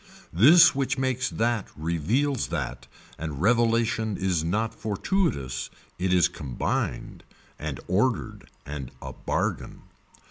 This 0.33 0.73
which 0.73 0.97
makes 0.97 1.29
that 1.29 1.67
reveals 1.77 2.47
that 2.47 2.87
and 3.19 3.39
revelation 3.39 4.17
is 4.17 4.43
not 4.43 4.73
fortuitous 4.73 5.69
it 5.99 6.11
is 6.11 6.27
combined 6.27 7.23
and 7.59 7.79
ordered 7.87 8.49
and 8.65 8.89
a 8.99 9.13
bargain. 9.13 9.83